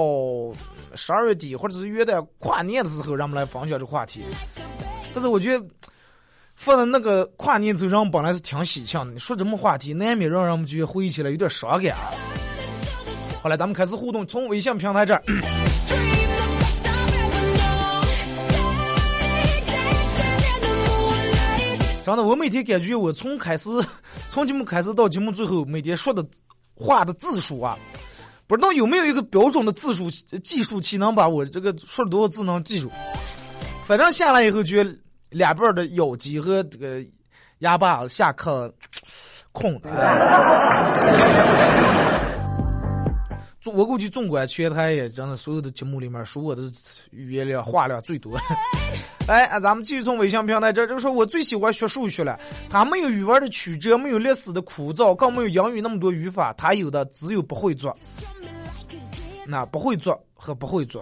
[0.96, 4.22] 十二月底或者是元旦跨年的时候，让我们来分享这个话题，
[5.14, 5.66] 但是我觉得。
[6.64, 9.12] 放在那个跨年走上，本来是挺喜庆的。
[9.12, 11.94] 你说这么话题，难免让人们觉得回忆起来有点伤感。
[13.42, 15.22] 好了，咱们开始互动，从微信平台这儿。
[22.06, 23.70] 真的，我每天感觉我从开始，
[24.32, 26.26] 从节目开始到节目最后，每天说的
[26.74, 27.78] 话的字数啊，
[28.48, 30.10] 不知道有没有一个标准的字数
[30.42, 32.90] 计数器能把我这个说了多少字能记住。
[33.86, 34.96] 反正下来以后，觉得
[35.34, 37.04] 两边的咬肌和这个
[37.60, 38.74] 牙巴下课
[39.52, 39.90] 空的。
[43.60, 46.70] 中我估计纵观全台也真的所有的节目里面，说我的
[47.12, 48.38] 语言量话量最多。
[49.28, 52.38] 哎，啊咱们继续从微信平台这儿，这个说我最喜欢学数学了，
[52.70, 57.98] 它没有语文的曲折，没有历史的枯燥，更没有英语那么多语法，它有的只有不会做。
[59.48, 61.02] 那不会做和不会做，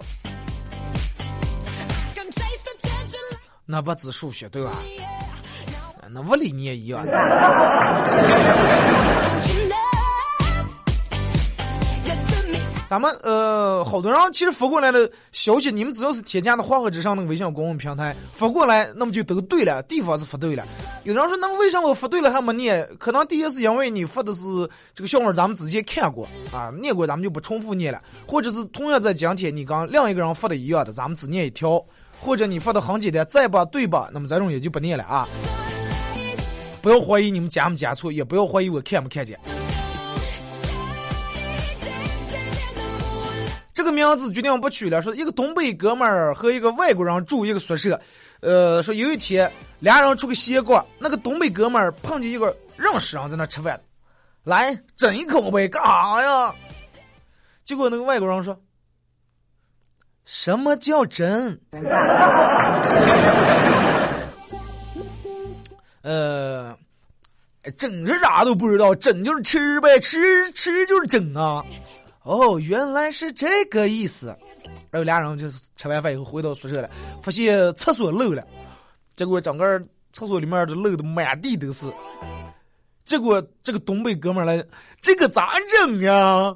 [3.72, 4.72] 那不止数学对吧？
[6.10, 7.06] 那物理你也一样。
[12.86, 20.62] 咱们呃，好多人其实发过来的消息，你们只要是添加的黄河之上那个微信公众平台发过来，那么就都对了，地方是发对了。
[21.04, 22.86] 有人说，那为什么我发对了还没念？
[22.98, 28.02] 可能第一是因为你发的是这个笑话，咱们之前看过啊，念过，咱们就不重复念了。
[28.26, 31.82] 或者是同样在今天你刚另一个人发的一样的，咱们只念一条。
[32.24, 34.08] 或者你发的很简单，在吧对吧？
[34.12, 35.28] 那么这种也就不念了啊。
[36.80, 39.38] 不要怀疑你们加没加错，也不要怀疑我看没看见。
[43.74, 48.00] 这个名字决定不取了，说一个东北哥们儿和一个外国人住一个宿舍，
[48.40, 53.80] 呃，说有一天俩人出去闲逛，那个东北哥们儿碰见一个认识人在那吃饭，
[54.44, 56.54] 来整一口呗，干啥呀？
[57.64, 58.56] 结果那个外国人说
[60.24, 61.58] ：“什么叫真？”
[66.02, 66.76] 呃，
[67.76, 71.64] 整是啥都不知道，整就是吃呗，吃吃就是整啊。
[72.24, 74.36] 哦，原来是这个意思。
[74.90, 76.90] 然后俩人就是吃完饭以后回到宿舍了，
[77.22, 78.44] 发现厕所漏了，
[79.16, 79.80] 结果整个
[80.12, 81.86] 厕所里面都漏的满地都是。
[83.04, 84.64] 结果这个东北哥们儿来，
[85.00, 86.54] 这个咋整呀？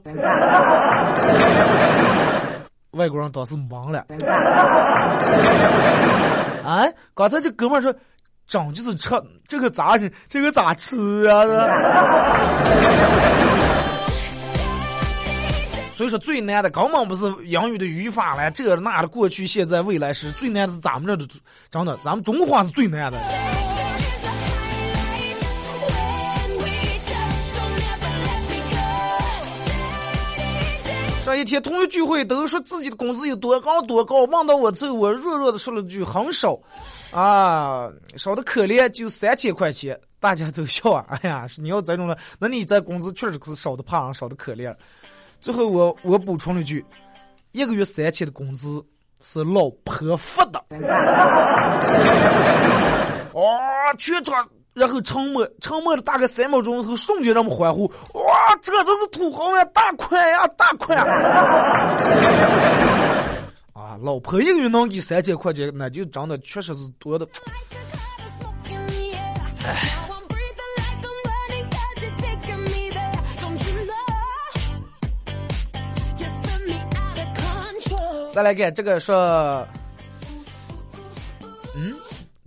[2.96, 4.00] 外国人当时懵了。
[6.64, 7.94] 啊， 刚才这哥们说，
[8.48, 9.10] 长就是吃，
[9.46, 10.10] 这个咋整？
[10.28, 11.44] 这个咋吃啊？
[15.92, 21.26] 所以说最难的根本不是英语的语法了，这那的过去、现在、未来时，最难的是咱们这的，
[21.70, 23.18] 真的，咱们中华是最难的。
[31.26, 36.56] 上一天同学聚会，都说自己的工资有多高多高，问到我之后，我弱弱的说了句很少，
[37.10, 44.72] 啊，少的可怜，就三千块钱，大家都笑啊，哎呀，你要这种的，那你这工资确实是少的怕人，少的可怜。
[45.40, 46.86] 最后我我补充了一句，
[47.50, 48.80] 一个月三千的工资
[49.24, 50.64] 是老婆发的。
[53.34, 60.98] 啊、 全场然后沉默，沉默了大概三秒钟后，瞬间让我们欢呼：哇，这真是土豪呀，大款呀，大款！
[63.72, 67.26] 啊，老婆一个月能给三千块钱，那就真的确实是多的。
[78.34, 79.66] 再来个这个说。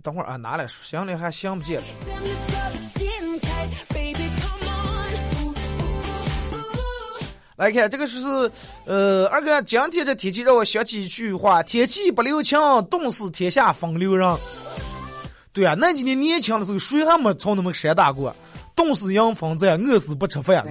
[0.02, 1.86] 等会儿啊，拿来想的还想不见了。
[7.56, 8.18] 来看这个是，
[8.86, 12.58] 呃，二哥，今天这天气让我想起一句话：天气不留情，
[12.90, 14.34] 冻死天下风流人。
[15.52, 18.34] 对啊，那几年年轻的时候，谁还没从那么山打过？
[18.74, 20.64] 冻死迎风站，饿死不吃饭。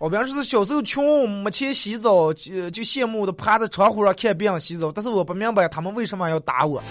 [0.00, 6.82] 我比方说是小时候穷，没钱洗澡，就就羡慕的趴在窗户上看别人洗澡，但是我不明白他们为什么要打我。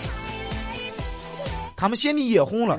[1.76, 2.78] 他们嫌你眼红了。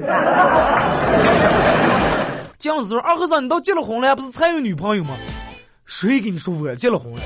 [2.61, 5.17] 这样子说，二和尚，你都结了婚了，不是才有女朋友吗？
[5.85, 7.21] 谁跟你说我结了婚了？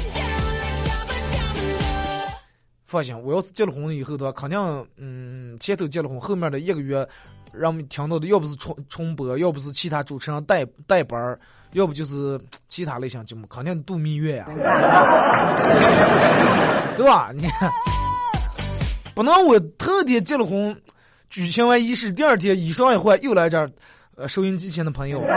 [2.87, 4.59] 放心，我要是结了婚以后的话，肯定，
[4.97, 7.07] 嗯，前头结了婚，后面的一个月，
[7.57, 11.39] 让我们听到的要不是重重播，要不是其他主持人带带班儿，
[11.73, 14.47] 要不就是其他类型节目，肯定度蜜月呀，
[16.97, 17.31] 对吧？
[17.35, 17.71] 你看，
[19.15, 20.77] 不能我特地结了婚，
[21.31, 23.71] 举行完仪式，第二天衣裳一换，又来这儿，
[24.17, 25.23] 呃，收音机前的朋友。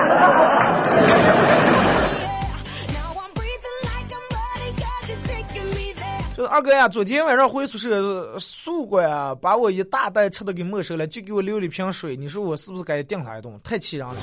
[6.48, 12.16] 二哥呀，昨天晚上回宿舍，宿管啊把我一大袋吃的给没收了，就给我留了一瓶水。
[12.16, 13.60] 你说我是不是该顶他一顿？
[13.64, 14.16] 太气人了！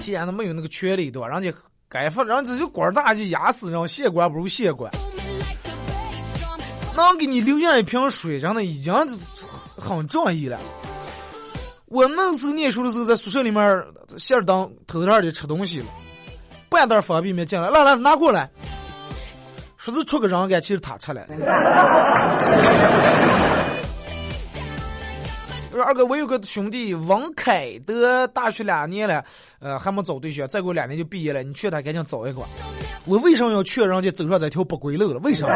[0.00, 1.28] 既然他没有那个权利，对吧？
[1.28, 1.52] 人家
[1.88, 4.90] 该罚，人家这官儿大就压死人，县官不如县官。
[6.96, 8.92] 能给你留下一瓶水，真的已经
[9.76, 10.58] 很仗义了。
[11.86, 13.84] 我那时候念书的时候，在宿舍里面
[14.18, 15.86] 线儿当偷偷的吃东西了，
[16.70, 18.48] 半袋方便面进来，来来拿过来，
[19.76, 21.20] 说是出个人干，其实他吃了。
[25.72, 29.24] 我说二哥，我有个兄弟王凯德，大学两年了，
[29.60, 32.40] 呃，还没找对象，再过两年就毕业了，你劝他赶紧找一个。
[33.04, 35.18] 我为什么要劝人家走上这条不归路了？
[35.20, 35.54] 为什么？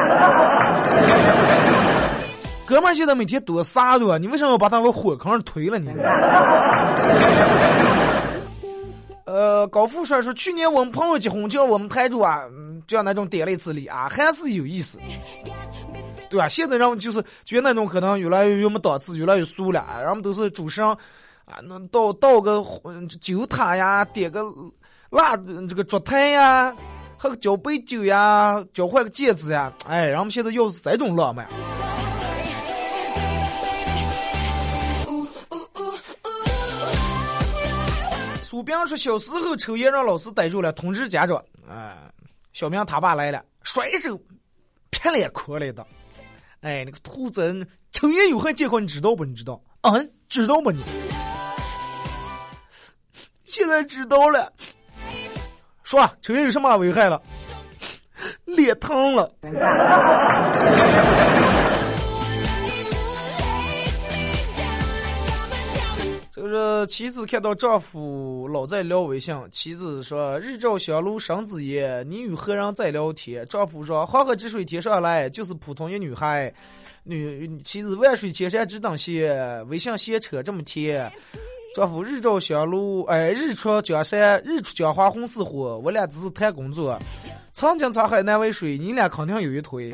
[2.67, 5.91] 哥们儿现在每天多啥多，你为什么要把他往火坑上推了你？
[9.25, 14.99] 呃，高富帅说，去年我们朋友结婚，叫我们台主啊，嗯这样那种点了一次礼啊，还是有意思，
[16.29, 16.47] 对吧？
[16.47, 20.91] 现在人们就是觉得那种可能越来越没档次，越来越俗了，人们都是主持人
[21.47, 22.63] 啊，那倒倒个
[23.21, 24.45] 酒塔呀，点个
[25.09, 25.35] 蜡
[25.69, 26.75] 这个烛台呀，
[27.17, 31.49] 喝个交杯酒呀，交换个戒指呀，哎，然后我们现在又是这种浪漫。
[38.55, 41.45] 苏兵说，小时候抽烟让老师逮住了，通知家长。
[41.69, 41.93] 哎，
[42.53, 44.17] 小明他爸来了，甩手
[44.91, 45.85] 劈脸哭了一刀。
[46.61, 49.25] 哎，那个兔子抽烟有害健康，你知道不？
[49.25, 49.61] 你知道？
[49.81, 50.85] 嗯，知道不你？
[53.49, 54.53] 现在知道了。
[55.83, 57.21] 说抽烟有什么危害了？
[58.45, 59.35] 脸烫了。
[66.55, 76.55] 这妻子看到丈夫老在聊微信，妻子说：“日照香炉生紫烟，你与何人在聊天？”丈夫说：“黄河之水天上来，就是普通一女孩。”
[77.03, 81.11] 女妻子万水千山只等闲，微信闲扯这么甜。
[81.75, 85.77] 丈夫日照香炉，哎，日出江山，日出江花红似火。
[85.79, 86.97] 我俩只是谈工作，
[87.53, 89.91] 曾经沧海难为水，你俩肯定有一腿。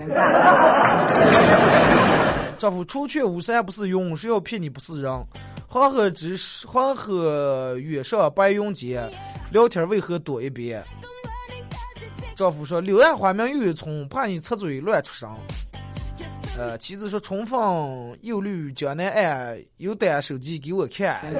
[2.58, 5.11] 丈夫除却巫山不是云，谁要骗你不是人？
[5.72, 9.08] 黄河之黄河远上白云间，
[9.52, 10.82] 聊天为何多一边？
[12.34, 15.32] 丈夫说：“柳暗花明又一村，怕你插嘴乱出声。”
[16.58, 21.20] 呃，妻子说：“重逢又绿江南岸，有带手机给我看。”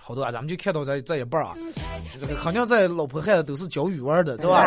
[0.00, 1.56] 好多啊，咱们就看到这这一半啊，
[2.20, 4.62] 这个肯定在老婆孩子都是教语文的，对吧？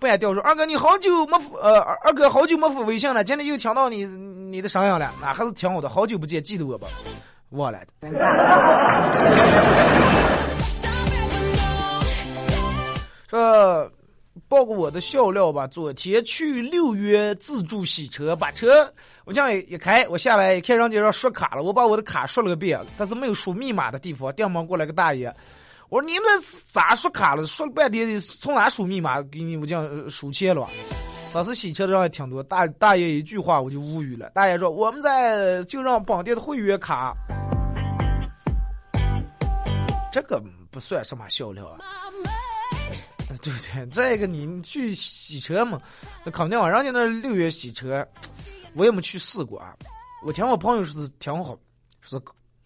[0.00, 5.90] 半吊说：“二哥，你好久没发呃，二哥好久没发微信了，今天又听到你你的声音了，那还是挺好的。
[5.90, 6.88] 好久不见，记得我吧？
[7.50, 7.78] 忘了。
[13.28, 13.92] 说
[14.48, 15.66] 报个我的笑料吧。
[15.66, 18.90] 昨天去六约自助洗车，把车
[19.26, 25.30] 我这样一开，我下来一看，人家让刷卡了，我把我的卡刷了个遍，但是没有输密码的地方，电门过来个大爷。
[25.90, 27.44] 我说你们这咋刷卡了？
[27.46, 30.68] 说了半天，从哪输密码给你我这样输钱了？
[31.34, 34.30] 当时洗车的人还挺多，大大爷一句话我就无语了。
[34.30, 37.12] 大爷说我们在就让绑定的会员卡，
[40.12, 41.80] 这个不算什么笑料啊。
[43.42, 45.80] 对 对，再一个你去洗车嘛，
[46.24, 48.06] 那肯定啊，人家那六月洗车，
[48.74, 49.74] 我也没去试过啊。
[50.24, 51.58] 我听我朋友说是挺好，
[52.00, 52.22] 说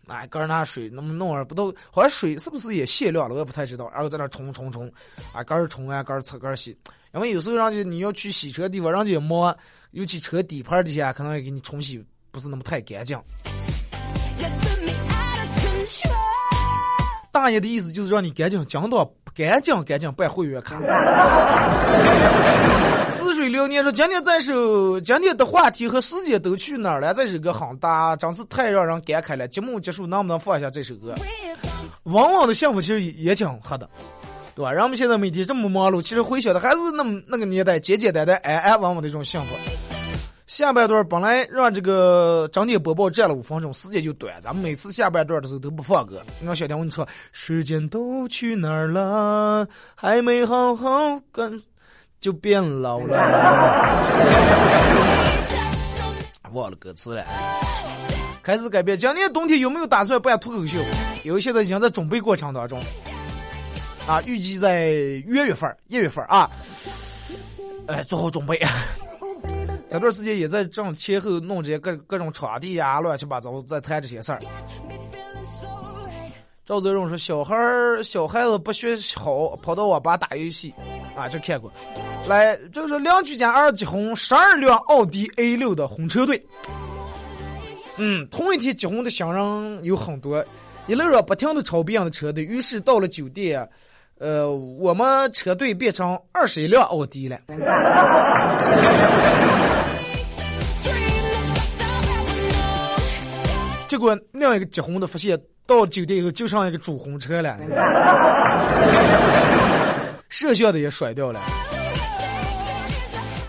[0.07, 3.35] 哎，搁那拿水那么弄啊不都好像水是不是也泄掉了？
[3.35, 3.91] 我也不太知道。
[3.93, 4.91] 然后在那冲冲冲，
[5.33, 6.77] 啊，搁儿冲啊，搁儿擦，搁儿洗。
[7.15, 9.57] 因为有时候人家你要去洗车的地方，人家也忙，
[9.93, 13.19] 尤其车底盘底下可能也给你冲洗不是那么太干净。
[17.31, 20.81] 大爷的意思就是让你干净，讲到不干净，赶紧办会员卡。
[23.11, 27.15] 似水流年说：“今天这首，今天的话题和时间都去哪儿了？
[27.15, 29.47] 这首歌很大，真是太让人感慨了。
[29.47, 31.15] 节目结束，能不能放下这首歌？
[32.05, 33.89] 往往的幸福其实也挺黑的，
[34.55, 34.73] 对吧？
[34.73, 39.55] 人们现在每天这么忙碌，其实回想的还是那么那个年代，简简单单、安安稳稳的一种幸福。
[40.47, 44.35] 下半段本来让这个整点播报占了五分钟，时间就短。
[44.43, 46.23] 咱们每次下半段的时候都不放歌。
[46.45, 49.67] 让小天我跟你说，时间都去哪儿了？
[49.95, 51.63] 还没好好跟，
[52.25, 53.19] 就变老了。
[56.53, 57.23] 忘了歌词了。
[58.43, 58.99] 开始改变。
[58.99, 60.79] 今年冬天有没有打算办脱口秀？
[61.23, 62.81] 因为现在已经在准备过程当中。
[64.07, 66.51] 啊，预计在一月份、一月份啊，
[67.89, 68.59] 哎，做好准备。
[69.91, 74.41] 这段时间也在正前后弄这些各各种场地呀，乱七八糟在谈这些事儿。
[76.67, 80.73] 赵泽荣说：“小孩儿小孩子不学好，跑到网吧打游戏，
[81.15, 81.71] 啊，这看过。
[82.27, 86.43] 来，就是说邻居家儿结婚，十二辆奥迪 A 六的红车队。
[87.99, 90.43] 嗯，同一天结婚的新人有很多，
[90.87, 93.69] 一路上不停的超别人的车队，于是到了酒店，
[94.19, 97.39] 呃，我们车队变成二十一辆奥迪了。
[103.95, 107.57] 结果另一个结婚的发现，到酒店以后就剩一个主婚车了，
[110.29, 111.41] 摄像的也甩掉了。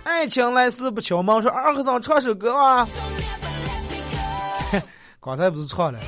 [0.03, 2.87] 爱情来势不敲门，说二和尚唱首歌啊。
[5.19, 5.99] 刚才不是唱了？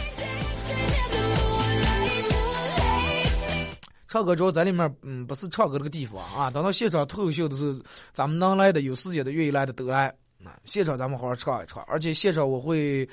[4.07, 6.51] 唱歌主要在里面，嗯，不是唱歌那个地方啊。
[6.51, 7.79] 等到现场脱口秀的时候，
[8.13, 10.13] 咱们能来的、有时间的、愿意来的都来。
[10.45, 13.07] 啊，现场咱们好好唱一唱，而且现场我会，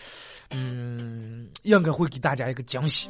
[0.50, 3.08] 嗯，应该会给大家一个惊喜。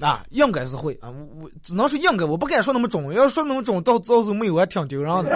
[0.00, 5.30] 啊，应该是会啊，我我只能说应该，我不敢说那么准，要说那么准，到到时候没有还挺丢人的。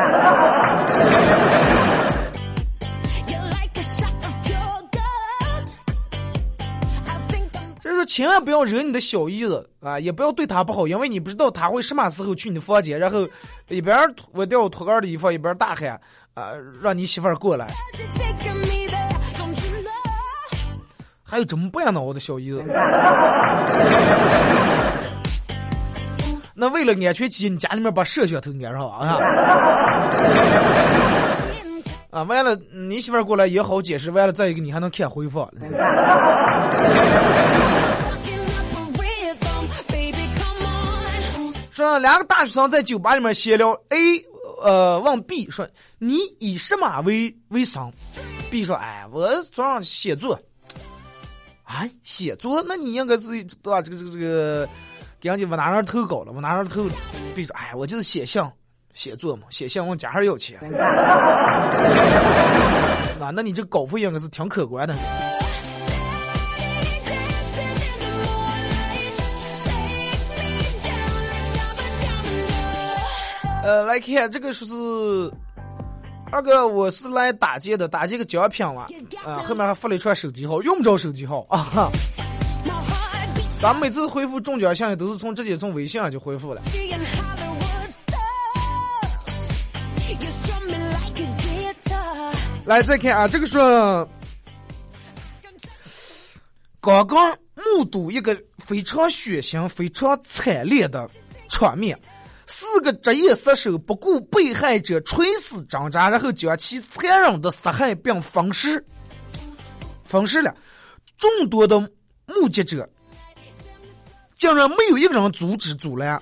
[8.04, 13.26] 千万不要惹你的小姨子啊，也不要对她不好，因为你不知道她会什么时候去你的房间，然后
[13.68, 15.98] 一边脱掉脱杆的衣服，一边大喊
[16.34, 16.52] 啊，
[16.82, 17.66] 让你媳妇儿过来。
[21.22, 22.62] 还有这么不要脑的小姨子。
[26.54, 29.18] 那为了安全起见，你家里面把摄像头安上啊。
[32.10, 34.10] 啊，完了，你媳妇儿过来也好解释。
[34.10, 35.48] 完了，再一个，你还能看回放。
[41.70, 44.22] 说两个大学生在酒吧里面闲聊，A，
[44.62, 47.92] 呃，问 B 说：“你以什么为为生
[48.50, 50.40] ？”B 说：“哎，我早上写作。”
[51.64, 52.62] 啊，写作？
[52.66, 53.80] 那你应该是对吧？
[53.82, 54.68] 这个这个这个，
[55.20, 56.32] 给人家往哪哪投稿了？
[56.32, 56.84] 往哪哪投
[57.34, 58.42] ？B 说：“哎，我就是写信。”
[58.94, 60.60] 写作嘛，写信问家还要钱，
[63.18, 64.94] 啊，那你这稿费应该是挺可观的。
[73.62, 75.32] 呃，来看这个说是
[76.32, 78.88] 二哥，我是来打劫的，打劫个奖品嘛，
[79.24, 81.90] 啊，后面还发了一串手机号，用不着手机号啊。
[83.62, 86.60] 咱们每次回复中奖信息都是从直接从微信上就回复了。
[92.64, 93.58] 来，再看啊，这个是
[96.80, 101.08] 刚刚目睹一个非常血腥、非常惨烈的
[101.48, 101.96] 场面：
[102.54, 108.84] 四个职业杀手不顾被害者垂死挣扎，然后将其残忍的杀害并分尸。
[110.04, 110.54] 分尸了，
[111.16, 111.80] 众多的
[112.26, 112.86] 目击者
[114.36, 116.20] 竟然没有一个人阻止阻拦。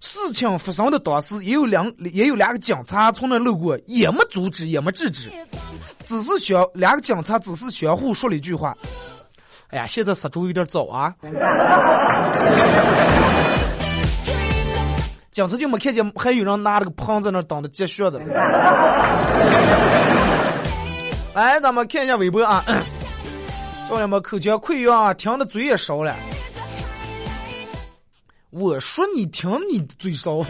[0.00, 5.30] 事情发生的当时，也有两也有两个警察从那路过，也没阻止，也没制止，
[6.04, 8.76] 只是相两个警察只是相互说了一句话
[9.72, 11.14] ：“哎呀，现在杀猪有点早啊。”
[15.38, 18.18] 警察就没看见还有人拿了个盆在那等着接血的。
[21.32, 22.64] 来，咱们看一下微博啊，
[23.88, 26.12] 朋友们口腔溃疡啊，听的嘴也烧了。
[28.50, 30.44] 我说你听你嘴烧，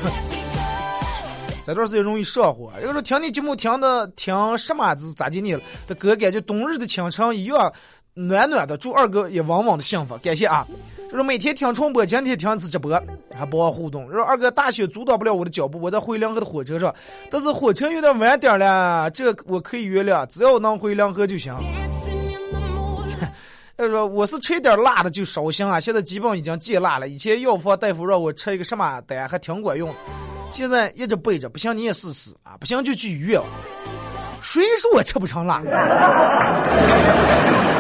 [1.67, 2.73] 这段时间容易上火。
[2.83, 5.61] 要说听你节目听的听什么子咋地你了？
[5.87, 7.71] 这歌感觉冬日的清晨一样
[8.19, 10.19] 暖暖的，祝二哥也旺旺的幸福。
[10.19, 10.67] 感谢啊！
[11.09, 13.01] 就是每天听重播，今天听一次直播，
[13.33, 14.11] 还帮我互动。
[14.11, 16.93] 说二哥大雪阻挡不了我的脚步，我在回凉河的火车上，
[17.31, 21.55] 但是火车有点晚点了，这我可以原谅，只要能回凉河就行。
[23.79, 27.09] 他说：“我是吃点辣的就烧心啊，现在基本已经戒辣了。
[27.09, 29.95] 以前药房大夫让我吃一个什么丹，还挺管用。
[30.51, 33.41] 现在一直背着，不行你也试试啊，不行就去医院。
[34.43, 35.63] 谁说我吃不成辣？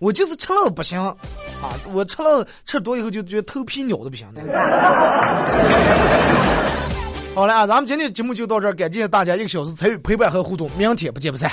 [0.00, 1.16] 我就是吃了不行啊，
[1.92, 4.26] 我吃了吃多以后就觉得头皮扭的不行。
[7.34, 11.50] 好了啊，咱们今天节目就到这儿，感谢大家一个小时参与陪伴和互动，明天不见不散。